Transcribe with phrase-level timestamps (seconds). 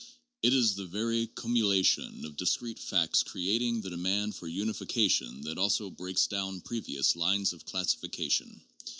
[0.41, 5.91] It is the very cumulation of discrete facts creating the demand for unification that also
[5.91, 8.61] breaks down previous lines of classification.